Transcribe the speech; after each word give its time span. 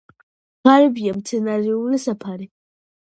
ღარიბია 0.67 1.13
მცენარეული 1.19 2.01
საფარი. 2.09 2.53